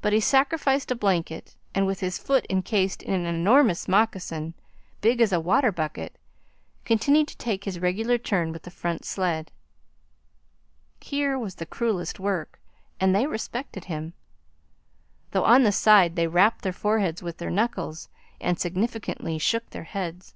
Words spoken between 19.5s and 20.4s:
their heads.